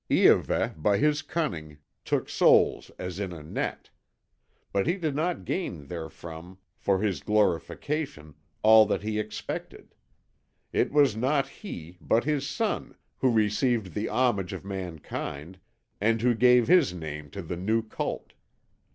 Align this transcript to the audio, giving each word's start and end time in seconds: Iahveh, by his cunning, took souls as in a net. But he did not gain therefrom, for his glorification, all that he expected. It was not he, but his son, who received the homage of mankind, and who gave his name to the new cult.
Iahveh, 0.09 0.81
by 0.81 0.97
his 0.97 1.21
cunning, 1.21 1.77
took 2.03 2.27
souls 2.27 2.89
as 2.97 3.19
in 3.19 3.31
a 3.31 3.43
net. 3.43 3.91
But 4.73 4.87
he 4.87 4.97
did 4.97 5.15
not 5.15 5.45
gain 5.45 5.85
therefrom, 5.85 6.57
for 6.75 7.03
his 7.03 7.21
glorification, 7.21 8.33
all 8.63 8.87
that 8.87 9.03
he 9.03 9.19
expected. 9.19 9.93
It 10.73 10.91
was 10.91 11.15
not 11.15 11.47
he, 11.47 11.99
but 12.01 12.23
his 12.23 12.49
son, 12.49 12.95
who 13.19 13.31
received 13.31 13.93
the 13.93 14.09
homage 14.09 14.53
of 14.53 14.65
mankind, 14.65 15.59
and 16.01 16.19
who 16.19 16.33
gave 16.33 16.67
his 16.67 16.95
name 16.95 17.29
to 17.29 17.43
the 17.43 17.55
new 17.55 17.83
cult. 17.83 18.33